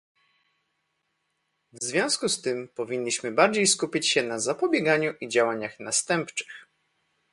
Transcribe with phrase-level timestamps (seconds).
[1.73, 6.47] W związku z tym powinniśmy bardziej skupić się na zapobieganiu i działaniach następczych